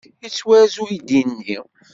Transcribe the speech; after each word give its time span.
Yettwarez 0.21 0.75
uydi-nni? 0.83 1.57